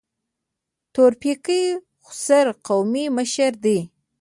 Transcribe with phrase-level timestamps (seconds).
[0.03, 0.03] د
[0.93, 1.63] تورپیکۍ
[2.03, 3.77] خوسر قومي مشر دی.